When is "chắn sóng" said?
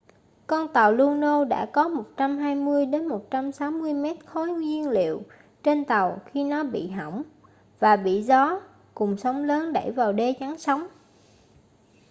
10.39-10.87